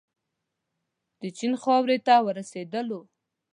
د 1.21 1.23
چین 1.37 1.53
خاورې 1.61 1.97
ته 2.07 2.15
ورسېدلو. 2.25 3.01